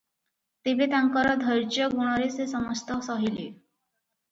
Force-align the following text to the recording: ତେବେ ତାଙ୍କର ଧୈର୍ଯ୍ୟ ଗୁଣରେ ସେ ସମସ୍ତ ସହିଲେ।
ତେବେ 0.67 0.87
ତାଙ୍କର 0.93 1.35
ଧୈର୍ଯ୍ୟ 1.43 1.91
ଗୁଣରେ 1.93 2.31
ସେ 2.39 2.49
ସମସ୍ତ 2.55 3.01
ସହିଲେ। 3.11 3.49